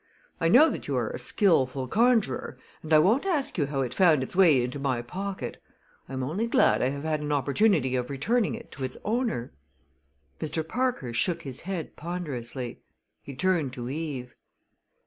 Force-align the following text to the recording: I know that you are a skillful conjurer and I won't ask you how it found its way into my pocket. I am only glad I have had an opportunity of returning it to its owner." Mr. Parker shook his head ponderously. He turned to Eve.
I 0.39 0.47
know 0.49 0.67
that 0.71 0.87
you 0.87 0.95
are 0.97 1.11
a 1.11 1.19
skillful 1.19 1.87
conjurer 1.87 2.57
and 2.81 2.91
I 2.91 2.97
won't 2.97 3.23
ask 3.27 3.55
you 3.59 3.67
how 3.67 3.81
it 3.81 3.93
found 3.93 4.23
its 4.23 4.35
way 4.35 4.63
into 4.63 4.79
my 4.79 5.03
pocket. 5.03 5.61
I 6.09 6.13
am 6.13 6.23
only 6.23 6.47
glad 6.47 6.81
I 6.81 6.89
have 6.89 7.03
had 7.03 7.19
an 7.21 7.31
opportunity 7.31 7.95
of 7.95 8.09
returning 8.09 8.55
it 8.55 8.71
to 8.71 8.83
its 8.83 8.97
owner." 9.05 9.53
Mr. 10.39 10.67
Parker 10.67 11.13
shook 11.13 11.43
his 11.43 11.59
head 11.59 11.95
ponderously. 11.95 12.81
He 13.21 13.35
turned 13.35 13.73
to 13.73 13.91
Eve. 13.91 14.33